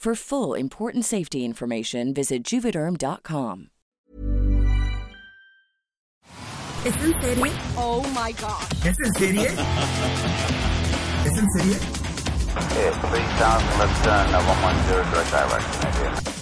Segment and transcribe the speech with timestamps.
[0.00, 3.68] For full important safety information, visit juvederm.com.
[6.86, 7.52] ¿Es en serie?
[7.76, 8.86] Oh my gosh.
[8.86, 9.48] ¿Es en serie?
[11.26, 11.76] ¿Es en serie?
[12.56, 16.40] Okay, 3000, left turn, uh, 110, direct direction, idea.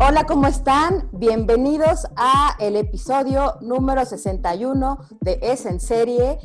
[0.00, 1.08] Hola, ¿cómo están?
[1.14, 6.38] Bienvenidos a el episodio número 61 de Es en Serie,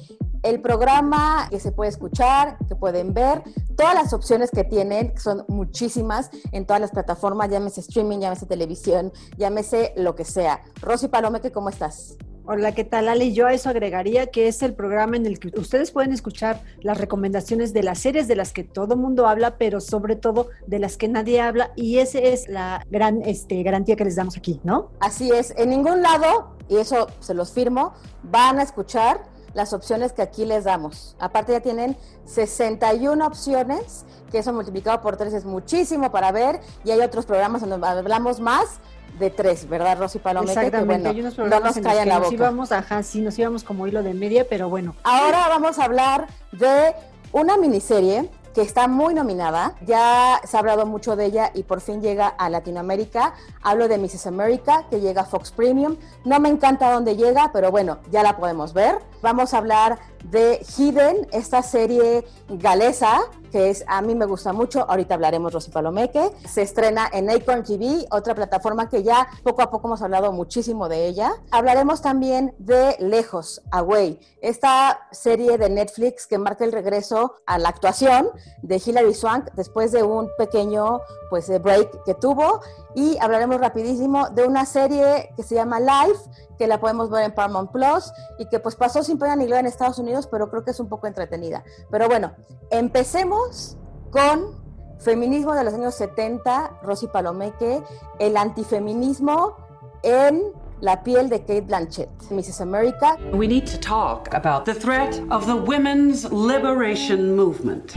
[0.43, 3.43] el programa que se puede escuchar, que pueden ver,
[3.75, 8.45] todas las opciones que tienen, que son muchísimas en todas las plataformas, llámese streaming, llámese
[8.45, 10.61] televisión, llámese lo que sea.
[10.81, 12.17] Rosy Palomeque, ¿cómo estás?
[12.51, 13.31] Hola, ¿qué tal, Ale?
[13.31, 16.97] Yo a eso agregaría que es el programa en el que ustedes pueden escuchar las
[16.97, 20.97] recomendaciones de las series de las que todo mundo habla, pero sobre todo de las
[20.97, 24.89] que nadie habla, y esa es la gran este, garantía que les damos aquí, ¿no?
[24.99, 29.21] Así es, en ningún lado, y eso se los firmo, van a escuchar
[29.53, 31.15] las opciones que aquí les damos.
[31.19, 36.91] Aparte ya tienen 61 opciones, que eso multiplicado por 3 es muchísimo para ver, y
[36.91, 38.79] hay otros programas donde hablamos más
[39.17, 40.53] de tres, ¿verdad, Rosy Palomete?
[40.53, 43.21] Exactamente, que, bueno, hay unos no programas nos en los que nos íbamos, ajá, sí,
[43.21, 44.95] nos íbamos como hilo de media, pero bueno.
[45.03, 46.93] Ahora vamos a hablar de
[47.31, 49.75] una miniserie que está muy nominada.
[49.85, 53.33] Ya se ha hablado mucho de ella y por fin llega a Latinoamérica.
[53.61, 54.27] Hablo de Mrs.
[54.27, 55.97] America, que llega a Fox Premium.
[56.25, 58.99] No me encanta dónde llega, pero bueno, ya la podemos ver.
[59.21, 64.85] Vamos a hablar de Hidden, esta serie galesa que es a mí me gusta mucho.
[64.89, 66.31] Ahorita hablaremos Rosy Palomeque.
[66.47, 70.87] Se estrena en Acorn TV, otra plataforma que ya poco a poco hemos hablado muchísimo
[70.87, 71.33] de ella.
[71.51, 77.69] Hablaremos también de Lejos, Away, esta serie de Netflix que marca el regreso a la
[77.69, 78.29] actuación
[78.61, 82.61] de Hilary Swank después de un pequeño pues eh, break que tuvo
[82.95, 87.33] y hablaremos rapidísimo de una serie que se llama Life que la podemos ver en
[87.33, 90.63] Paramount Plus y que pues pasó sin pena ni gloria en Estados Unidos, pero creo
[90.63, 91.63] que es un poco entretenida.
[91.89, 92.33] Pero bueno,
[92.69, 93.77] empecemos
[94.11, 94.59] con
[94.99, 97.81] feminismo de los años 70, Rosy Palomeque,
[98.19, 99.55] el antifeminismo
[100.03, 100.43] en
[100.81, 102.61] la piel de Kate Blanchett, Mrs.
[102.61, 103.17] America.
[103.31, 107.95] We need to talk about the threat of the women's liberation movement.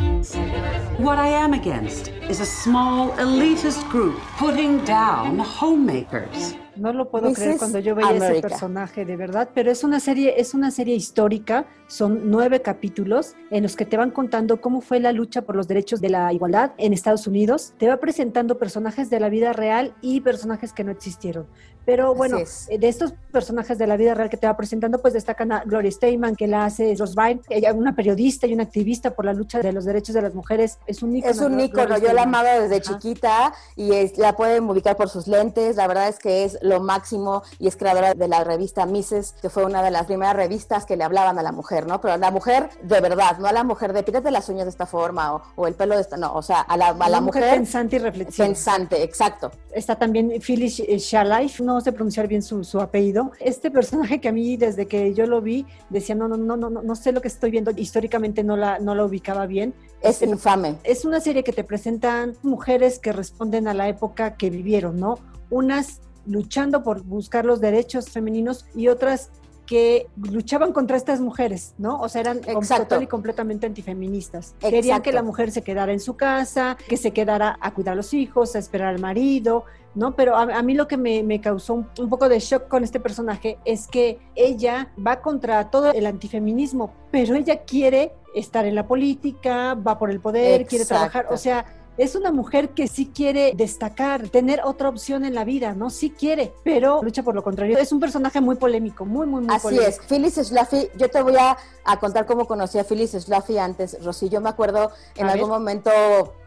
[0.98, 6.54] What I am against is a small elitist group putting down homemakers.
[6.76, 7.34] No lo puedo Mrs.
[7.34, 10.94] creer cuando yo veía ese personaje, de verdad, pero es una serie, es una serie
[10.94, 15.56] histórica, son nueve capítulos en los que te van contando cómo fue la lucha por
[15.56, 19.52] los derechos de la igualdad en Estados Unidos, te va presentando personajes de la vida
[19.52, 21.46] real y personajes que no existieron.
[21.84, 22.68] Pero bueno, es.
[22.70, 25.64] eh, de estos personajes de la vida real que te va presentando, pues destacan a
[25.64, 29.32] Gloria Steinem, que la hace Rose Byrne, ella una periodista y una activista por la
[29.32, 31.32] lucha de los derechos de las mujeres, es un ícono.
[31.32, 32.82] Es un ícono, yo la amaba desde Ajá.
[33.00, 36.78] chiquita y es- la pueden ubicar por sus lentes, la verdad es que es lo
[36.80, 40.86] máximo y es creadora de la revista Mises, que fue una de las primeras revistas
[40.86, 42.00] que le hablaban a la mujer, ¿no?
[42.00, 44.70] Pero a la mujer de verdad, no a la mujer de pírate las uñas de
[44.70, 47.20] esta forma o, o el pelo de esta, no, o sea, a la, a la
[47.20, 48.46] mujer, pensante y reflexiva.
[48.46, 49.50] pensante, exacto.
[49.72, 53.32] Está también Phyllis Shallife, no sé pronunciar bien su, su apellido.
[53.40, 56.70] Este personaje que a mí desde que yo lo vi decía, no, no, no, no,
[56.70, 59.74] no, no sé lo que estoy viendo, históricamente no la, no la ubicaba bien.
[60.00, 60.76] Es Este, infame.
[60.84, 65.18] es una serie que te presentan mujeres que responden a la época que vivieron, ¿no?
[65.50, 69.30] Unas luchando por buscar los derechos femeninos y otras
[69.72, 71.98] que luchaban contra estas mujeres, ¿no?
[71.98, 72.82] O sea, eran Exacto.
[72.84, 74.54] total y completamente antifeministas.
[74.60, 77.96] Querían que la mujer se quedara en su casa, que se quedara a cuidar a
[77.96, 79.64] los hijos, a esperar al marido,
[79.94, 80.14] ¿no?
[80.14, 82.84] Pero a, a mí lo que me, me causó un, un poco de shock con
[82.84, 88.74] este personaje es que ella va contra todo el antifeminismo, pero ella quiere estar en
[88.74, 91.64] la política, va por el poder, quiere trabajar, o sea,
[91.98, 95.90] es una mujer que sí quiere destacar, tener otra opción en la vida, ¿no?
[95.90, 97.76] Sí quiere, pero lucha por lo contrario.
[97.78, 99.88] Es un personaje muy polémico, muy, muy, muy Así polémico.
[99.90, 99.98] es.
[100.08, 104.28] Phyllis Schlafly, yo te voy a, a contar cómo conocí a Phyllis Schlafly antes, Rosy.
[104.28, 105.58] Yo me acuerdo en A algún ver.
[105.58, 105.90] momento,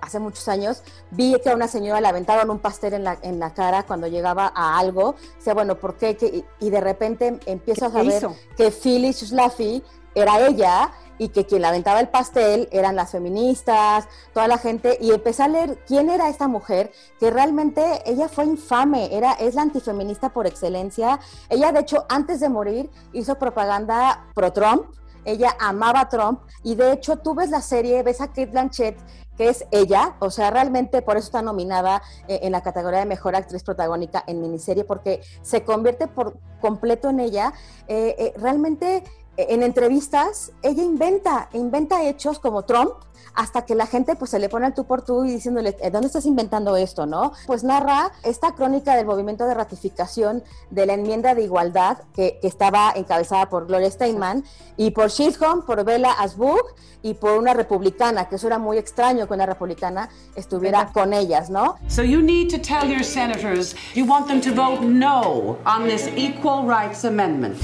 [0.02, 0.82] hace muchos años,
[1.12, 4.08] vi que a una señora le aventaron un pastel en la, en la cara cuando
[4.08, 5.10] llegaba a algo.
[5.10, 6.44] O sea, bueno, ¿por qué?
[6.60, 8.36] Y, de repente empiezo a ¿Qué saber hizo?
[8.58, 9.84] que Phyllis Schlafly
[10.16, 14.98] era ella y que quien le aventaba el pastel eran las feministas, toda la gente,
[15.02, 19.56] y empecé a leer quién era esta mujer, que realmente ella fue infame, era, es
[19.56, 21.20] la antifeminista por excelencia.
[21.50, 24.86] Ella, de hecho, antes de morir, hizo propaganda pro-Trump,
[25.24, 28.98] ella amaba a Trump, y de hecho tú ves la serie, ves a Kate Blanchett,
[29.38, 33.06] que es ella, o sea, realmente por eso está nominada eh, en la categoría de
[33.06, 37.54] mejor actriz protagónica en miniserie, porque se convierte por completo en ella.
[37.88, 39.04] Eh, eh, realmente
[39.38, 42.92] en entrevistas ella inventa, inventa hechos como Trump,
[43.36, 45.92] hasta que la gente pues se le pone al tú por tú y diciéndole, "¿Eh,
[45.92, 47.34] ¿dónde estás inventando esto, no?
[47.46, 52.48] Pues narra esta crónica del movimiento de ratificación de la enmienda de igualdad que, que
[52.48, 54.44] estaba encabezada por Gloria Steinman
[54.78, 56.62] y por Chisholm, por Bella Asbug
[57.02, 61.50] y por una republicana, que eso era muy extraño que una republicana estuviera con ellas,
[61.50, 61.76] ¿no?
[61.88, 66.08] So you need to tell your senators you want them to vote no on this
[66.16, 67.58] Equal Rights Amendment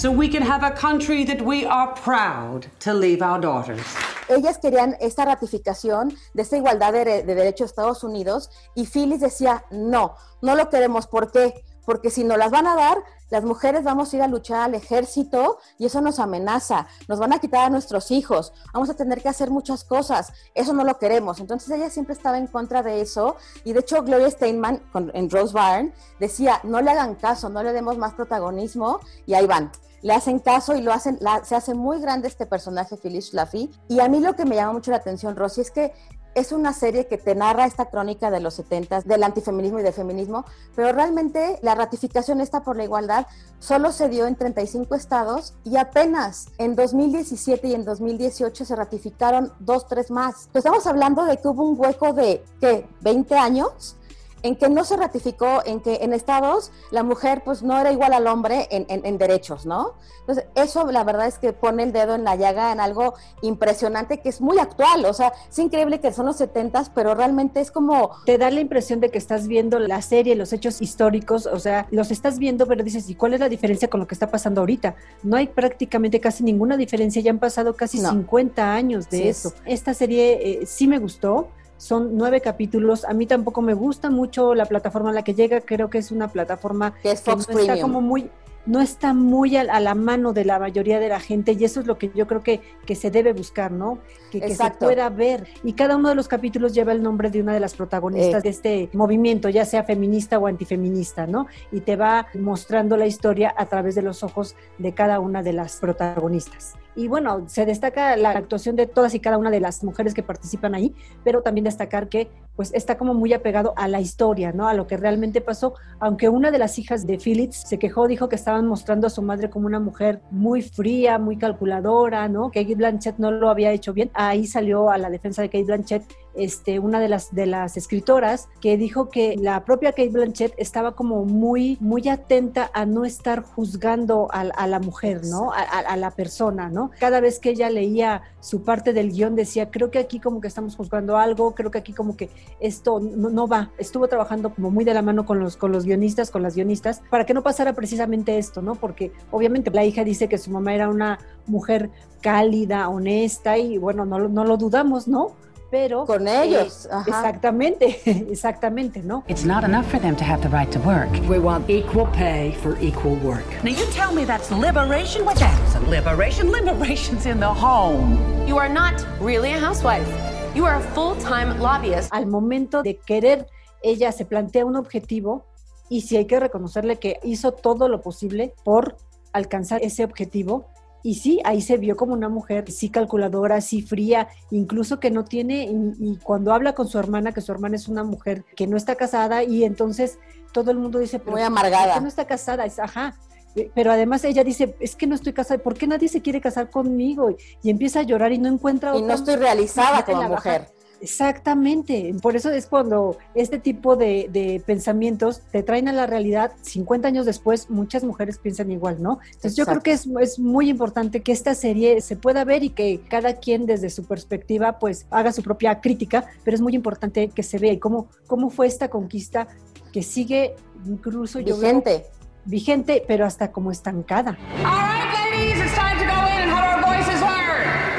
[0.00, 3.84] so we can have a country that we are proud to leave our daughters.
[4.30, 9.20] ellas querían esta ratificación de esta igualdad de, de derechos de Estados Unidos y Phyllis
[9.20, 11.06] decía, no, no lo queremos.
[11.06, 11.52] ¿Por qué?
[11.84, 12.96] Porque si nos las van a dar,
[13.28, 17.34] las mujeres vamos a ir a luchar al ejército y eso nos amenaza, nos van
[17.34, 20.98] a quitar a nuestros hijos, vamos a tener que hacer muchas cosas, eso no lo
[20.98, 21.40] queremos.
[21.40, 24.82] Entonces ella siempre estaba en contra de eso y de hecho Gloria Steinman
[25.12, 29.46] en Rose Byrne decía, no le hagan caso, no le demos más protagonismo y ahí
[29.46, 29.70] van
[30.02, 33.70] le hacen caso y lo hacen, se hace muy grande este personaje, Phyllis Schlafly.
[33.88, 35.92] Y a mí lo que me llama mucho la atención, Rosy, es que
[36.34, 39.92] es una serie que te narra esta crónica de los 70 del antifeminismo y del
[39.92, 40.44] feminismo,
[40.76, 43.26] pero realmente la ratificación esta por la igualdad
[43.58, 49.52] solo se dio en 35 estados y apenas en 2017 y en 2018 se ratificaron
[49.58, 50.48] dos, tres más.
[50.54, 52.86] Estamos hablando de que hubo un hueco de, ¿qué?
[53.02, 53.96] ¿20 años?
[54.42, 58.12] En que no se ratificó, en que en estados la mujer pues no era igual
[58.12, 59.94] al hombre en, en- en derechos, ¿no?
[60.20, 64.18] Entonces, eso la verdad es que pone el dedo en la llaga en algo impresionante
[64.20, 67.70] que es muy actual, o sea, es increíble que son los setentas, pero realmente es
[67.70, 71.58] como, Te da la impresión de que estás viendo la serie, los hechos históricos, o
[71.58, 74.30] sea, los estás viendo, pero dices, ¿y cuál es la diferencia con lo que está
[74.30, 74.94] pasando ahorita?
[75.22, 78.10] No hay prácticamente casi ninguna diferencia, ya han pasado casi No.
[78.10, 79.44] 50 años de Sí es.
[79.46, 79.54] eso.
[79.66, 81.48] Esta serie eh, sí me gustó.
[81.80, 83.06] Son nueve capítulos.
[83.06, 85.62] A mí tampoco me gusta mucho la plataforma a la que llega.
[85.62, 88.30] Creo que es una plataforma que no está como muy
[88.66, 91.80] no está muy a, a la mano de la mayoría de la gente y eso
[91.80, 93.98] es lo que yo creo que, que se debe buscar, ¿no?
[94.30, 95.46] Que, que se pueda ver.
[95.64, 98.42] Y cada uno de los capítulos lleva el nombre de una de las protagonistas Eh.
[98.42, 101.46] de este movimiento, ya sea feminista o antifeminista, ¿no?
[101.72, 105.54] Y te va mostrando la historia a través de los ojos de cada una de
[105.54, 106.74] las protagonistas.
[106.96, 110.22] Y bueno, se destaca la actuación de todas y cada una de las mujeres que
[110.22, 110.94] participan ahí,
[111.24, 114.68] pero también destacar que pues está como muy apegado a la historia, ¿no?
[114.68, 118.28] A lo que realmente pasó, aunque una de las hijas de Phillips se quejó, dijo
[118.28, 122.50] que estaban mostrando a su madre como una mujer muy fría, muy calculadora, ¿no?
[122.50, 124.10] Que Kate Blanchett no lo había hecho bien.
[124.12, 126.02] Ahí salió a la defensa de Kate Blanchett
[126.40, 130.92] este, una de las, de las escritoras que dijo que la propia Kate Blanchett estaba
[130.92, 135.52] como muy, muy atenta a no estar juzgando a, la mujer, ¿no?
[135.52, 136.92] A, la persona, ¿no?
[136.98, 140.48] Cada vez que ella leía su parte del guion decía, creo que aquí como que
[140.48, 143.70] estamos juzgando algo, creo que aquí como que esto no, no va.
[143.76, 147.02] Estuvo trabajando como muy de la mano con los, con los guionistas, con las guionistas,
[147.10, 148.76] para que no pasara precisamente esto, ¿no?
[148.76, 151.90] Porque obviamente la hija dice que su mamá era una mujer
[152.22, 155.32] cálida, honesta y bueno, no, no lo dudamos, ¿no?
[155.70, 156.04] Pero...
[156.04, 157.04] Con ellos, eh, ajá.
[157.08, 158.00] exactamente,
[158.30, 159.24] exactamente, ¿no?
[159.28, 161.08] It's not enough for them to have the right to work.
[161.28, 163.44] We want equal pay for equal work.
[163.62, 165.24] Now you tell me that's liberation?
[165.24, 166.50] What that isn't liberation.
[166.52, 168.18] Liberation's in the home.
[168.46, 170.08] You are not really a housewife.
[170.54, 172.12] You are a full-time lobbyist.
[172.12, 173.46] al momento de querer,
[173.82, 175.46] ella se plantea un objetivo
[175.88, 178.96] y si hay que reconocerle que hizo todo lo posible por
[179.32, 180.66] alcanzar ese objetivo.
[181.02, 185.24] Y sí, ahí se vio como una mujer, sí calculadora, sí fría, incluso que no
[185.24, 188.66] tiene, y, y cuando habla con su hermana, que su hermana es una mujer que
[188.66, 190.18] no está casada, y entonces
[190.52, 191.94] todo el mundo dice, pero Muy ¿por amargada.
[191.94, 192.64] qué no está casada?
[192.66, 193.14] Es, ajá.
[193.56, 196.40] Eh, Pero además ella dice, es que no estoy casada, ¿por qué nadie se quiere
[196.40, 197.34] casar conmigo?
[197.62, 200.68] Y empieza a llorar y no encuentra y no estoy realizada como baja- mujer.
[201.00, 206.52] Exactamente, por eso es cuando este tipo de, de, pensamientos te traen a la realidad,
[206.60, 209.18] 50 años después muchas mujeres piensan igual, ¿no?
[209.26, 212.70] Entonces yo creo que es, es, muy importante que esta serie se pueda ver y
[212.70, 217.28] que cada quien desde su perspectiva pues haga su propia crítica, pero es muy importante
[217.28, 219.48] que se vea y cómo, cómo fue esta conquista
[219.92, 220.54] que sigue
[220.86, 221.90] incluso vigente.
[221.92, 224.36] Yo veo, vigente, pero hasta como estancada.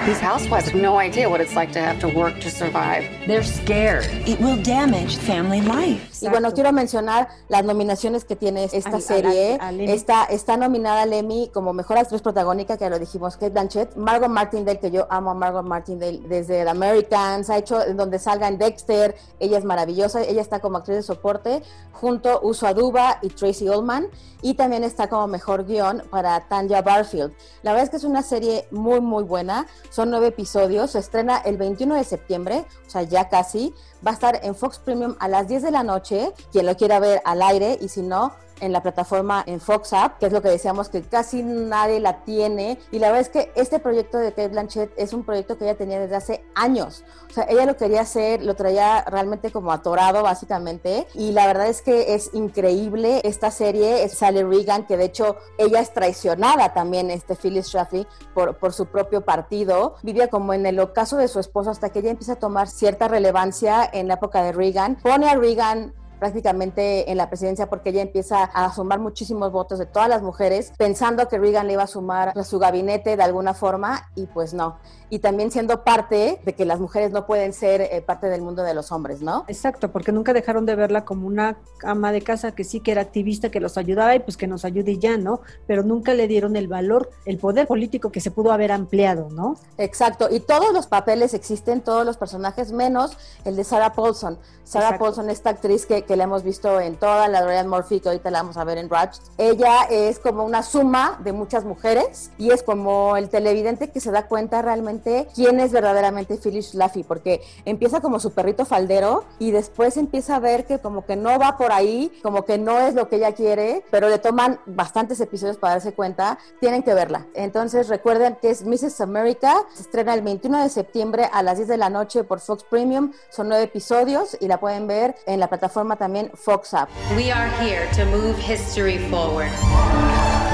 [0.06, 3.04] These housewives have no idea what it's like to have to work to survive.
[3.28, 4.06] They're scared.
[4.28, 6.10] It will damage family life.
[6.24, 9.60] Y bueno, quiero mencionar las nominaciones que tiene esta Al- serie.
[9.94, 13.96] está, está nominada Lemmy como mejor actriz protagónica, que ya lo dijimos, Kate Blanchett.
[13.96, 18.48] Margot Martindale, que yo amo a Margot Martindale desde The Americans, ha hecho donde salga
[18.48, 19.16] en Dexter.
[19.40, 20.22] Ella es maravillosa.
[20.24, 24.08] Ella está como actriz de soporte junto a Uso Aduba y Tracy Ullman.
[24.42, 27.34] Y también está como mejor guion para Tanya Barfield.
[27.64, 29.68] La verdad es que es una serie muy, muy buena.
[29.90, 30.92] Son nueve episodios.
[30.92, 33.74] Se estrena el 21 de septiembre, o sea, ya casi.
[34.06, 36.34] Va a estar en Fox Premium a las 10 de la noche.
[36.52, 40.20] Quien lo quiera ver al aire y si no, en la plataforma en Fox App,
[40.20, 42.80] que es lo que decíamos que casi nadie la tiene.
[42.92, 45.78] Y la verdad es que este proyecto de Kate Blanchett es un proyecto que ella
[45.78, 47.04] tenía desde hace años.
[47.30, 51.08] O sea, ella lo quería hacer, lo traía realmente como atorado, básicamente.
[51.14, 54.04] Y la verdad es que es increíble esta serie.
[54.04, 58.74] Es Sally Regan, que de hecho ella es traicionada también, este Phyllis Schlafly, por, por
[58.74, 59.96] su propio partido.
[60.04, 63.08] Vivía como en el ocaso de su esposo hasta que ella empieza a tomar cierta
[63.08, 64.98] relevancia en la época de Reagan.
[65.02, 69.88] Pone a Reagan prácticamente en la presidencia porque ella empieza a sumar muchísimos votos de
[69.88, 73.56] todas las mujeres, pensando que Reagan le iba a sumar a su gabinete de alguna
[73.56, 74.78] forma y pues no.
[75.12, 78.64] Y también siendo parte de que las mujeres no pueden ser eh, parte del mundo
[78.64, 79.46] de los hombres, ¿no?
[79.48, 83.02] Exacto, porque nunca dejaron de verla como una ama de casa que sí que era
[83.02, 85.42] activista, que los ayudaba y pues que nos ayude y ya, ¿no?
[85.68, 89.58] Pero nunca le dieron el valor, el poder político que se pudo haber ampliado, ¿no?
[89.78, 94.40] Exacto, y todos los papeles existen, todos los personajes, menos el de Sarah Paulson.
[94.64, 95.04] Sarah Exacto.
[95.04, 98.32] Paulson, esta actriz que, que la hemos visto en toda la Ryan Murphy, que ahorita
[98.32, 99.22] la vamos a ver en Ratched.
[99.38, 104.12] Ella es como una suma de muchas mujeres y es como el televidente que se
[104.12, 105.01] da cuenta realmente
[105.36, 110.40] quién es verdaderamente Phyllis Schlafly, porque empieza como su perrito faldero y después empieza a
[110.40, 113.34] ver que como que no va por ahí, como que no es lo que ella
[113.34, 117.28] quiere, pero le toman bastantes episodios para darse cuenta, tienen que verla.
[117.34, 119.02] Entonces recuerden que es Mrs.
[119.02, 122.64] America, se estrena el 21 de septiembre a las 10 de la noche por Fox
[122.64, 126.90] Premium, son nueve episodios y la pueden ver en la plataforma también Fox App.
[127.16, 129.52] We are here to move history forward.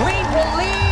[0.05, 0.86] We will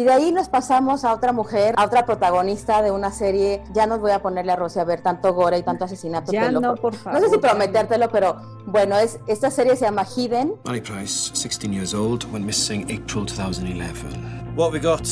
[0.00, 3.62] Y de ahí nos pasamos a otra mujer, a otra protagonista de una serie.
[3.74, 6.32] Ya no voy a ponerle a Rosy a ver tanto gore y tanto asesinato.
[6.32, 7.40] Ya no, por No sé si favor.
[7.42, 10.54] prometértelo, pero bueno, es esta serie se llama Hidden.
[10.64, 14.54] Molly Price, 16 years old, went missing April 2011.
[14.56, 15.06] What we got?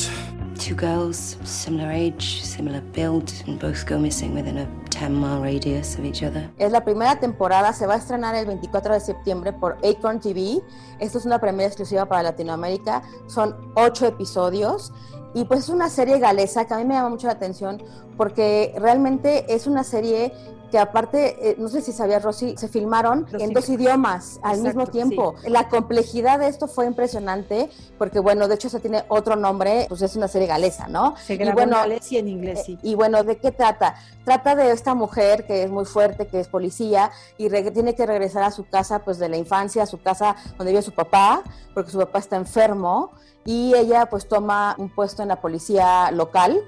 [0.59, 5.97] Two girls, similar age, similar build, and both go missing within a 10 mile radius
[5.97, 6.51] of each other.
[6.57, 10.61] Es la primera temporada, se va a estrenar el 24 de septiembre por Acorn TV.
[10.99, 13.03] Esto es una premiera exclusiva para Latinoamérica.
[13.27, 14.91] Son ocho episodios.
[15.33, 17.81] Y pues es una serie galesa que a mí me llama mucho la atención
[18.17, 20.33] porque realmente es una serie
[20.69, 24.59] que aparte, eh, no sé si sabías, Rosy, se filmaron Los en dos idiomas al
[24.59, 25.35] Exacto, mismo tiempo.
[25.43, 25.49] sí.
[25.49, 30.01] La complejidad de esto fue impresionante porque, bueno, de hecho se tiene otro nombre, pues
[30.01, 31.15] es una serie galesa, ¿no?
[31.25, 32.77] Se Y grabó bueno, en galés y en inglés, sí.
[32.83, 33.95] y bueno, ¿de qué trata?
[34.23, 38.43] Trata de esta mujer que es muy fuerte, que es policía y tiene que regresar
[38.43, 41.91] a su casa, pues de la infancia, a su casa donde vive su papá, porque
[41.91, 43.11] su papá está enfermo
[43.45, 46.61] y ella pues toma un puesto en la policía local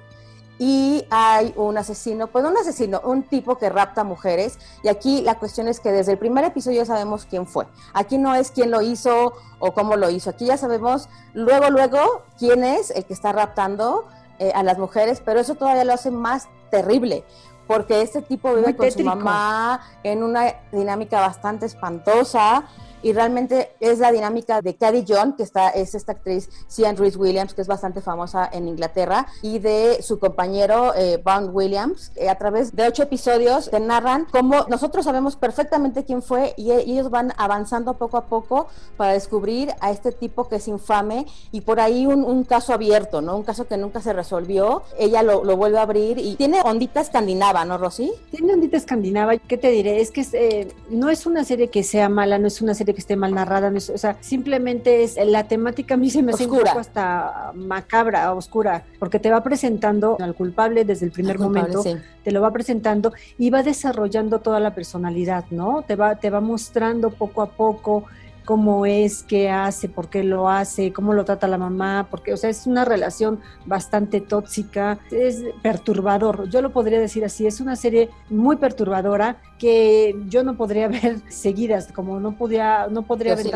[0.64, 5.24] y hay un asesino, pues no un asesino, un tipo que rapta mujeres y aquí
[5.24, 7.66] la cuestión es que desde el primer episodio ya sabemos quién fue.
[7.96, 11.98] Aquí no es quién lo hizo o cómo lo hizo, aquí ya sabemos luego, luego
[12.38, 14.06] quién es el que está raptando
[14.38, 17.26] eh, a las mujeres, pero eso todavía lo hace más terrible
[17.66, 19.10] porque este tipo vive Muy con tétrico.
[19.10, 22.66] su mamá en una dinámica bastante espantosa
[23.04, 27.18] y realmente es la dinámica de Caddy John, que está, es esta actriz Cian Reese
[27.18, 32.12] Williams, que es bastante famosa en Inglaterra, y de su compañero eh, Williams.
[32.16, 36.72] Eh, a través de ocho episodios te narran cómo nosotros sabemos perfectamente quién fue y,
[36.72, 38.68] e- y ellos van avanzando poco a poco
[38.98, 43.38] para descubrir a este tipo que es infame y por ahí un, caso abierto, ¿no?
[43.38, 44.82] Un caso que nunca se resolvió.
[44.98, 48.12] Ella lo, lo vuelve a abrir y tiene ondita escandinava, ¿no, Rosy?
[48.32, 50.02] Tiene ondita escandinava, ¿qué te diré?
[50.02, 53.02] Es que eh, no es una serie que sea mala, no es una serie que
[53.02, 56.32] esté mal narrada, no es- o sea, simplemente es la temática a mí se me
[56.34, 56.72] hace un Oscura.
[56.72, 61.84] poco hasta macabra, oscura, porque te va presentando al culpable desde el primer culpable, momento,
[61.84, 61.96] sí.
[62.24, 65.84] te lo va presentando y va desarrollando toda la personalidad, ¿no?
[65.88, 68.06] Te va, te va mostrando poco a poco
[68.52, 72.38] cómo es, qué hace, por qué lo hace, cómo lo trata la mamá, porque, o
[72.38, 77.78] sea, es una relación bastante tóxica, es perturbador, yo lo podría decir así, es una
[77.78, 83.48] serie muy perturbadora que yo no podría ver seguidas, como no podía, no podría ver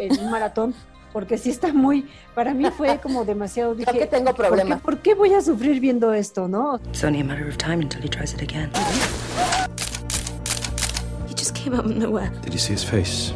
[0.00, 0.74] en un maratón,
[1.12, 3.76] porque sí está muy, para mí fue como demasiado.
[3.76, 4.80] Dije, que tengo problemas.
[4.80, 6.80] ¿por qué, voy a sufrir viendo esto, no?
[6.88, 8.68] It's only a matter of time until he tries it again.
[11.28, 12.32] He just came out of nowhere.
[12.42, 13.32] Did you see his face?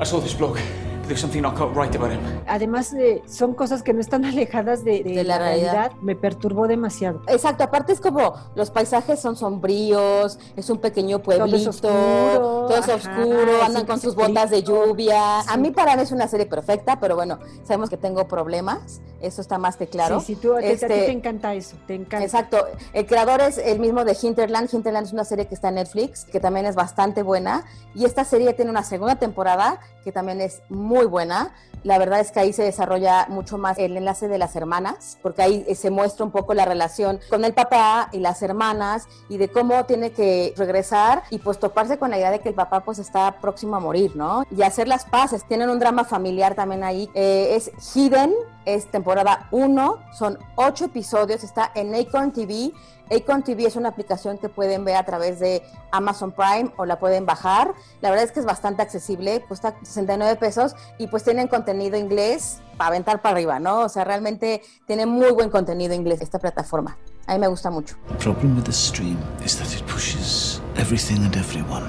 [0.00, 0.58] I saw this bloke.
[1.06, 2.20] There's something not right about him.
[2.46, 5.72] Además, eh, son cosas que no están alejadas de, de, de la, la realidad.
[5.72, 5.92] realidad.
[6.00, 7.20] Me perturbó demasiado.
[7.26, 12.66] Exacto, aparte es como los paisajes son sombríos, es un pequeño pueblito, todo es oscuro,
[12.68, 15.42] todo es oscuro andan con sus botas de lluvia.
[15.42, 15.48] Sí.
[15.52, 19.40] A mí para mí es una serie perfecta, pero bueno, sabemos que tengo problemas, eso
[19.40, 20.20] está más que claro.
[20.20, 22.24] Sí, sí, tú, este, a ti te encanta eso, te encanta.
[22.24, 25.76] Exacto, el creador es el mismo de Hinterland, Hinterland es una serie que está en
[25.76, 30.40] Netflix, que también es bastante buena, y esta serie tiene una segunda temporada que también
[30.40, 31.52] es muy buena.
[31.82, 35.42] La verdad es que ahí se desarrolla mucho más el enlace de las hermanas, porque
[35.42, 39.38] ahí eh, se muestra un poco la relación con el papá y las hermanas y
[39.38, 42.80] de cómo tiene que regresar y pues toparse con la idea de que el papá
[42.80, 44.44] pues está próximo a morir, ¿no?
[44.50, 45.44] Y hacer las paces.
[45.44, 47.08] Tienen un drama familiar también ahí.
[47.14, 48.34] Eh, es Hidden,
[48.64, 52.72] es temporada 1, son 8 episodios, está en Acorn TV
[53.10, 56.98] Acon TV es una aplicación que pueden ver a través de Amazon Prime o la
[56.98, 57.74] pueden bajar.
[58.00, 62.60] La verdad es que es bastante accesible, cuesta 69 pesos y pues tienen contenido inglés
[62.76, 63.80] para aventar para arriba, ¿no?
[63.80, 66.96] O sea, realmente tiene muy buen contenido inglés esta plataforma.
[67.26, 67.96] A mí me gusta mucho.
[68.08, 71.84] The problem with the stream is that it pushes everything and everyone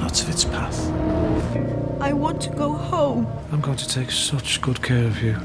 [0.00, 0.78] out of its path.
[2.00, 3.26] I want to go home.
[3.50, 5.36] I'm going to take such good care of you.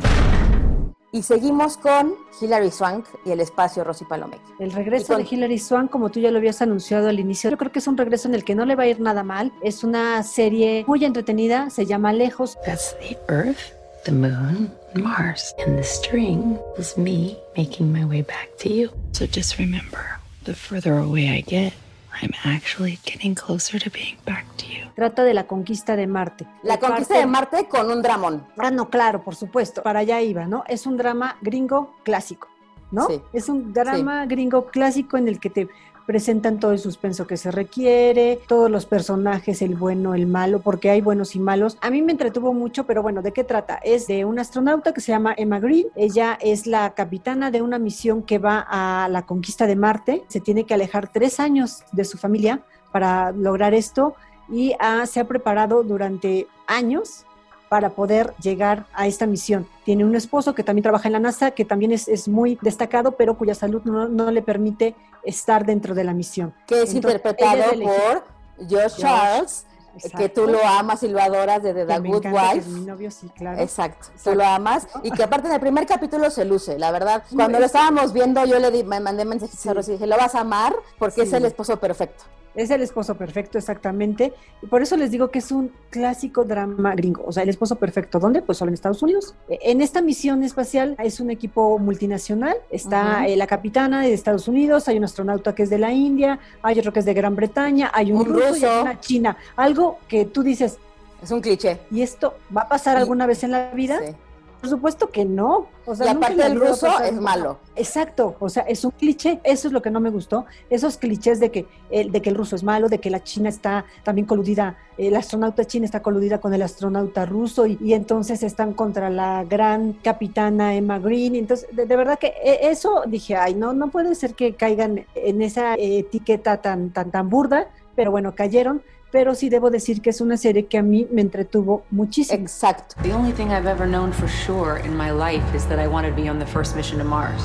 [1.13, 4.39] Y seguimos con Hilary Swank y el espacio Rosy Palomec.
[4.59, 5.17] El regreso con...
[5.17, 7.87] de Hilary Swank, como tú ya lo habías anunciado al inicio, yo creo que es
[7.87, 9.51] un regreso en el que no le va a ir nada mal.
[9.61, 12.57] Es una serie muy entretenida, se llama Lejos.
[12.65, 13.73] That's the Earth,
[14.05, 15.53] the Moon, Mars.
[15.67, 18.89] And the string is me making my way back to you.
[19.11, 21.73] So just remember, the further away I get,
[22.21, 24.89] I'm actually getting closer to being back to you.
[24.95, 26.45] Trata de la conquista de Marte.
[26.63, 27.19] La de conquista parte...
[27.19, 28.45] de Marte con un dramón.
[28.57, 29.81] Ah, no, claro, por supuesto.
[29.81, 30.63] Para allá iba, ¿no?
[30.67, 32.49] Es un drama gringo clásico,
[32.91, 33.07] ¿no?
[33.07, 33.21] Sí.
[33.33, 34.29] Es un drama sí.
[34.29, 35.69] gringo clásico en el que te
[36.05, 40.89] presentan todo el suspenso que se requiere, todos los personajes, el bueno, el malo, porque
[40.89, 41.77] hay buenos y malos.
[41.81, 43.75] A mí me entretuvo mucho, pero bueno, ¿de qué trata?
[43.75, 45.87] Es de una astronauta que se llama Emma Green.
[45.95, 50.23] Ella es la capitana de una misión que va a la conquista de Marte.
[50.27, 54.15] Se tiene que alejar tres años de su familia para lograr esto
[54.49, 57.25] y ha, se ha preparado durante años
[57.71, 59.65] para poder llegar a esta misión.
[59.85, 63.13] Tiene un esposo que también trabaja en la NASA, que también es, es muy destacado,
[63.13, 66.53] pero cuya salud no, no, le permite estar dentro de la misión.
[66.67, 68.25] Que es Entonces, interpretado por
[68.69, 69.65] Josh Charles.
[69.95, 70.17] Exacto.
[70.17, 72.69] que tú lo amas y lo adoras desde The Good Wife.
[72.69, 73.61] mi novio sí, claro.
[73.61, 76.91] Exacto, Exacto, tú lo amas y que aparte en el primer capítulo se luce, la
[76.91, 77.23] verdad.
[77.33, 79.69] Cuando lo estábamos viendo yo le di, me mandé mensajes sí.
[79.69, 81.27] y dije, lo vas a amar porque sí.
[81.27, 82.23] es el esposo perfecto.
[82.53, 84.33] Es el esposo perfecto, exactamente.
[84.61, 87.23] Y por eso les digo que es un clásico drama gringo.
[87.25, 88.19] O sea, el esposo perfecto.
[88.19, 88.41] ¿Dónde?
[88.41, 89.35] Pues solo en Estados Unidos.
[89.47, 92.57] En esta misión espacial es un equipo multinacional.
[92.69, 93.35] Está uh -huh.
[93.35, 96.91] la capitana de Estados Unidos, hay un astronauta que es de la India, hay otro
[96.91, 99.37] que es de Gran Bretaña, hay un, un ruso, ruso, y hay una china.
[99.55, 100.77] Algo que tú dices.
[101.23, 101.79] Es un cliché.
[101.91, 103.99] ¿Y esto va a pasar alguna vez en la vida?
[103.99, 104.15] Sí.
[104.61, 105.67] Por supuesto que no.
[105.87, 107.57] O sea, y aparte el ruso es malo.
[107.75, 111.39] Exacto, o sea, es un cliché, eso es lo que no me gustó, esos clichés
[111.39, 114.27] de que, el, de que el ruso es malo, de que la China está también
[114.27, 119.09] coludida, el astronauta china está coludida con el astronauta ruso y, y entonces están contra
[119.09, 123.73] la gran capitana Emma Green, entonces de, de, verdad que e, eso dije, ay, no,
[123.73, 128.83] no puede ser que caigan en esa etiqueta tan, tan, tan burda, pero bueno, cayeron,
[129.11, 132.39] pero sí debo decir que es una serie que a mí me entretuvo muchísimo.
[132.39, 132.95] Exacto.
[133.03, 136.15] The only thing I've ever known for sure in my life is that I wanted
[136.15, 137.41] to be on the first mission to Mars.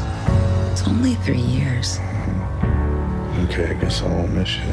[0.73, 1.99] It's only three years.
[3.45, 4.73] Okay, I guess I won't miss you.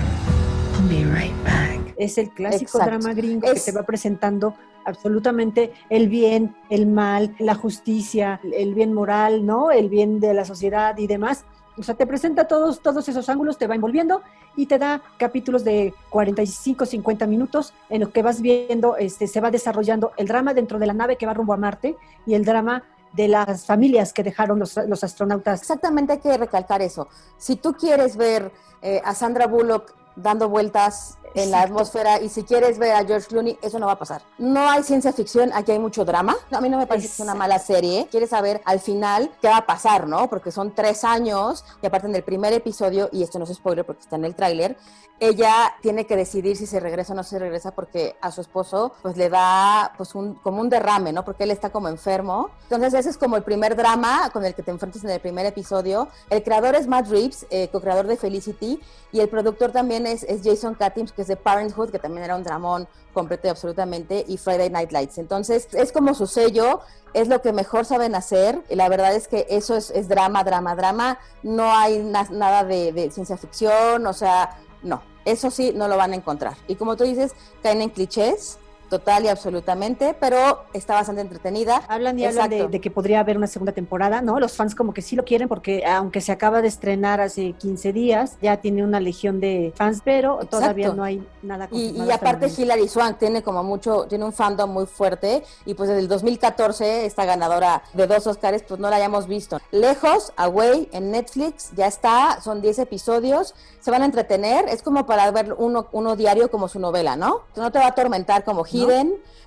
[0.76, 1.80] I'll be right back.
[1.98, 2.86] Es el clásico Exacto.
[2.86, 3.54] drama gringo es...
[3.64, 9.72] que te va presentando absolutamente el bien, el mal, la justicia, el bien moral, ¿no?
[9.72, 11.46] El bien de la sociedad y demás.
[11.78, 14.22] O sea, te presenta todos, todos esos ángulos, te va envolviendo
[14.56, 19.42] y te da capítulos de 45, 50 minutos en los que vas viendo, este, se
[19.42, 22.46] va desarrollando el drama dentro de la nave que va rumbo a Marte y el
[22.46, 22.84] drama
[23.14, 25.62] de las familias que dejaron los, los astronautas.
[25.62, 27.08] Exactamente, hay que recalcar eso.
[27.38, 32.44] Si tú quieres ver eh, a Sandra Bullock dando vueltas en la atmósfera y si
[32.44, 34.22] quieres ver a George Clooney, eso no va a pasar.
[34.38, 36.36] No hay ciencia ficción, aquí hay mucho drama.
[36.52, 38.08] a mí no me parece que sea una mala serie.
[38.10, 40.30] Quieres saber al final qué va a pasar, ¿no?
[40.30, 43.86] Porque son tres años y aparte en el primer episodio, y esto no es spoiler
[43.86, 44.78] porque está en el tráiler,
[45.20, 48.94] ella tiene que decidir si se regresa o no se regresa porque a su esposo
[49.02, 51.24] pues le da pues un, como un derrame, ¿no?
[51.24, 52.50] Porque él está como enfermo.
[52.64, 55.46] Entonces ese es como el primer drama con el que te enfrentas en el primer
[55.46, 56.10] episodio.
[56.30, 60.42] El creador es Matt Reeves, eh, co-creador de Felicity, y el productor también es, es
[60.44, 64.92] Jason Katims, que de Parenthood, que también era un dramón completo absolutamente, y Friday Night
[64.92, 65.18] Lights.
[65.18, 66.82] Entonces es como su sello,
[67.14, 68.62] es lo que mejor saben hacer.
[68.70, 71.20] Y la verdad es que eso es, es drama, drama, drama.
[71.44, 76.14] No hay nada de, de ciencia ficción, o sea, no, eso sí no lo van
[76.14, 76.56] a encontrar.
[76.68, 78.60] Y como tú dices, caen en clichés,
[78.94, 81.82] total y absolutamente, pero está bastante entretenida.
[81.88, 84.40] Hablan y hablan de, que podría haber una segunda temporada, ¿no?
[84.40, 87.92] Los fans como que sí lo quieren porque aunque se acaba de estrenar hace 15
[87.92, 92.52] días, ya tiene una legión de fans, pero todavía no hay nada Y, y aparte
[92.56, 97.08] Hilary Swank tiene como mucho, tiene un fandom muy fuerte y pues desde el 2014
[97.08, 99.60] esta ganadora de dos Oscars pues no la hayamos visto.
[99.72, 105.08] Lejos, Away en Netflix, ya está, son 10 episodios, se van a entretener, es como
[105.08, 107.42] para ver uno, uno diario como su novela, ¿no?
[107.56, 108.83] No te va a atormentar como Hilary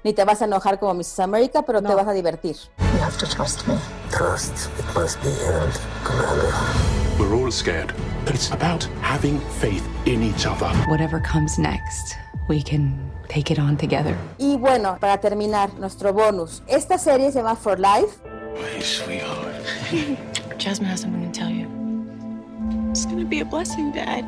[0.04, 1.20] ni te vas a enojar como Mrs.
[1.20, 2.56] America, pero te vas a divertir.
[2.78, 3.74] You have to trust me.
[4.10, 6.52] Trust, it must be earned, Commander.
[7.18, 7.92] We're all scared,
[8.24, 10.68] but it's about having faith in each other.
[10.88, 12.16] Whatever comes next,
[12.48, 14.16] we can take it on together.
[14.38, 16.62] Y bueno, para terminar, nuestro bonus.
[16.68, 18.20] Esta serie se llama For Life.
[18.54, 19.64] My sweetheart.
[20.58, 21.66] Jasmine has something to tell you.
[22.90, 24.24] It's gonna be a blessing, Dad.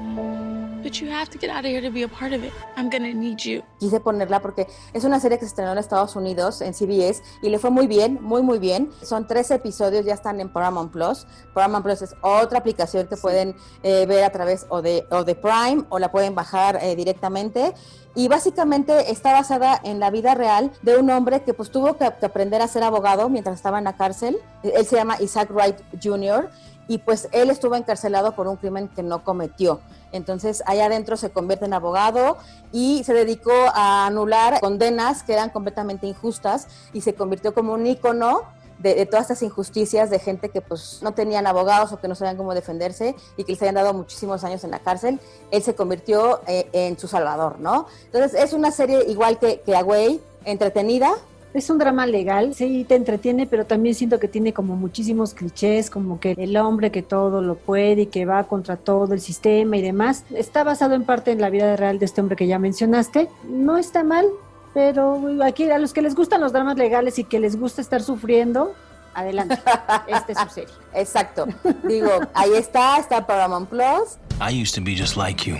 [0.88, 2.50] But you have to get out of here to be a part of it.
[2.74, 3.62] I'm gonna need you.
[3.78, 7.50] Quise ponerla porque es una serie que se estrenó en Estados Unidos, en CBS, y
[7.50, 8.90] le fue muy bien, muy, muy bien.
[9.02, 11.26] Son tres episodios, ya están en Paramount Plus.
[11.52, 15.34] Paramount Plus es otra aplicación que pueden eh, ver a través o de, o de
[15.34, 17.74] Prime o la pueden bajar eh, directamente
[18.14, 22.10] y básicamente está basada en la vida real de un hombre que pues tuvo que,
[22.18, 24.38] que, aprender a ser abogado mientras estaba en la cárcel.
[24.62, 26.48] Él se llama Isaac Wright Jr.
[26.88, 29.80] y pues él estuvo encarcelado por un crimen que no cometió.
[30.10, 32.38] Entonces, allá adentro se convierte en abogado
[32.72, 37.86] y se dedicó a anular condenas que eran completamente injustas y se convirtió como un
[37.86, 38.42] ícono
[38.78, 42.36] de, todas estas injusticias de gente que pues no tenían abogados o que no sabían
[42.36, 45.20] cómo defenderse y que les habían dado muchísimos años en la cárcel,
[45.50, 47.86] él se convirtió eh, en su salvador, ¿no?
[48.04, 51.12] Entonces es una serie igual que, que Away, entretenida,
[51.58, 55.90] es un drama legal, sí, te entretiene, pero también siento que tiene como muchísimos clichés,
[55.90, 59.76] como que el hombre que todo lo puede y que va contra todo el sistema
[59.76, 60.24] y demás.
[60.34, 63.28] Está basado en parte en la vida real de este hombre que ya mencionaste.
[63.48, 64.26] No está mal,
[64.74, 68.02] pero aquí a los que les gustan los dramas legales y que les gusta estar
[68.02, 68.74] sufriendo,
[69.14, 69.58] adelante.
[70.06, 70.74] Esta es su serie.
[70.94, 71.46] Exacto.
[71.84, 74.18] Digo, ahí está, está Paramount Plus.
[74.40, 75.56] I used to be just like you.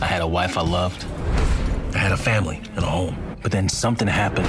[0.00, 1.04] I had a wife I loved.
[1.94, 3.16] I had a family and a home.
[3.42, 4.46] But then something happened.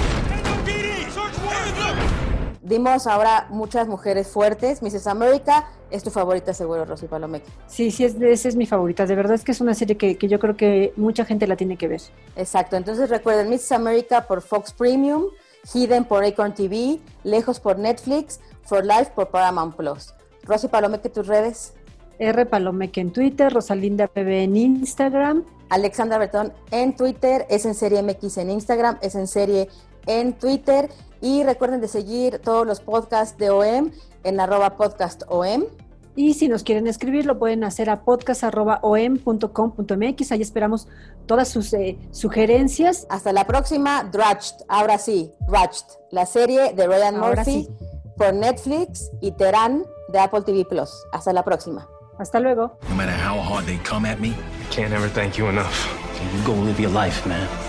[2.69, 4.83] Dimos ahora muchas mujeres fuertes.
[4.83, 5.07] Mrs.
[5.07, 7.49] America es tu favorita seguro, Rosy Palomeque.
[7.65, 9.07] Sí, sí, es, esa es mi favorita.
[9.07, 11.55] De verdad es que es una serie que, que, yo creo que mucha gente la
[11.55, 11.99] tiene que ver.
[12.35, 12.75] Exacto.
[12.75, 13.71] Entonces recuerden Mrs.
[13.71, 15.23] America por Fox Premium,
[15.73, 20.13] Hidden por Acorn TV, Lejos por Netflix, For Life por Paramount Plus.
[20.43, 21.73] Rosy Palomeque, tus redes.
[22.19, 25.43] R Palomeque en Twitter, Rosalinda PB en Instagram.
[25.69, 29.69] Alexandra Bertón en Twitter, es en serie MX en Instagram, es en serie
[30.05, 30.89] en Twitter.
[31.21, 33.91] Y recuerden de seguir todos los podcasts de OM
[34.23, 35.65] en arroba podcast OM.
[36.15, 40.31] Y si nos quieren escribir, lo pueden hacer a podcast.om.com.mx.
[40.31, 40.87] Ahí esperamos
[41.27, 43.07] todas sus eh, sugerencias.
[43.09, 44.55] Hasta la próxima, Dratched.
[44.67, 47.69] Ahora sí, Dratched, la serie de Ryan Murphy sí.
[48.17, 50.91] por Netflix y Terán de Apple TV Plus.
[51.13, 51.87] Hasta la próxima.
[52.17, 52.77] Hasta luego.
[52.89, 54.35] No matter how hard they come at me,
[54.75, 55.87] can't ever thank you enough.
[56.35, 57.68] You go live your life, man.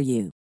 [0.00, 0.39] for you.